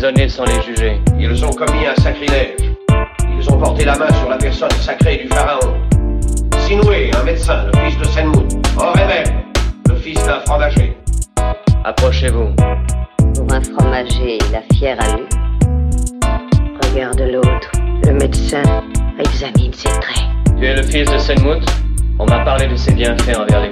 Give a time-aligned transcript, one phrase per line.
[0.00, 2.56] Ils ont commis un sacrilège.
[3.36, 5.74] Ils ont porté la main sur la personne sacrée du pharaon.
[6.66, 8.46] Sinoué, un médecin, le fils de Senmout.
[8.76, 9.24] Oremel,
[9.88, 10.96] le fils d'un fromager.
[11.84, 12.54] Approchez-vous.
[13.34, 15.26] Pour un fromager, la fière à lui.
[16.82, 17.72] Regarde l'autre.
[18.04, 18.62] Le médecin
[19.18, 20.24] examine ses traits.
[20.58, 21.64] Tu es le fils de Senmout?
[22.20, 23.70] On m'a parlé de ses bienfaits envers les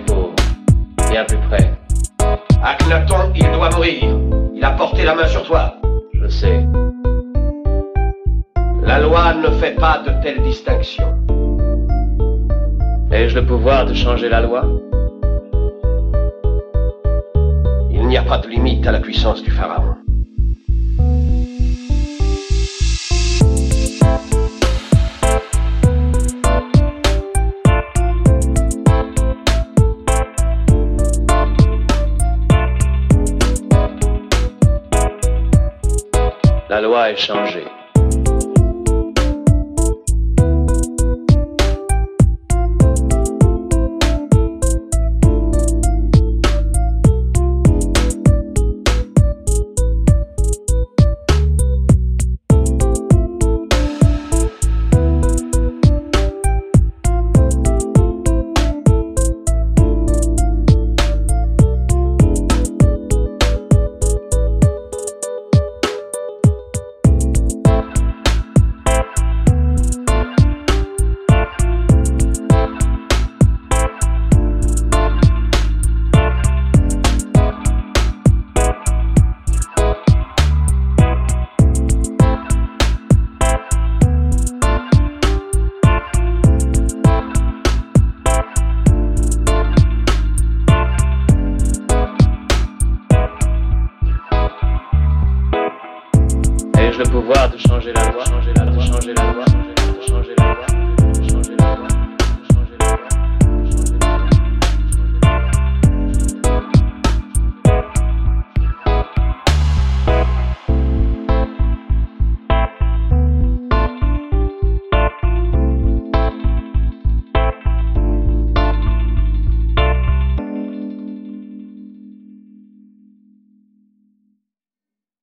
[9.37, 11.15] ne fait pas de telles distinctions.
[13.11, 14.65] Ai-je le pouvoir de changer la loi?
[17.91, 19.97] Il n'y a pas de limite à la puissance du pharaon.
[36.69, 37.65] La loi est changée.
[96.99, 99.45] Le pouvoir de changer la loi, changer la loi, changer la loi,
[100.07, 100.86] changer la loi,